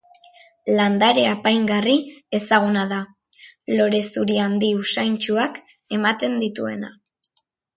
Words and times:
Landare 0.77 1.25
apaingarri 1.31 1.93
ezaguna 2.39 2.85
da, 2.95 2.99
lore 3.75 4.01
zuri 4.15 4.39
handi 4.47 4.71
usaintsuak 4.81 5.61
ematen 5.99 6.41
dituena. 6.47 6.95